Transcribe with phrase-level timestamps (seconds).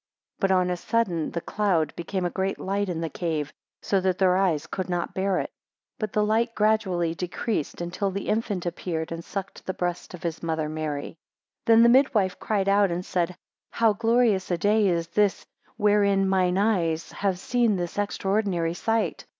[0.39, 3.53] 11 But on a sudden the cloud became a great light in the cave,
[3.83, 5.51] so that their eyes could not bear it.
[5.99, 10.23] 12 But the light gradually decreased, until the infant appeared, and sucked the breast of
[10.23, 11.19] his mother, Mary.
[11.67, 13.35] 13 Then the midwife cried out, and said,
[13.69, 15.45] How glorious a day is this,
[15.77, 19.27] wherein mine eyes have seen this extraordinary sight!